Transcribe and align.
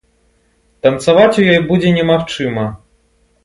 Танцаваць 0.87 1.39
у 1.43 1.47
ёй 1.51 1.61
будзе 1.69 1.95
немагчыма. 2.01 2.69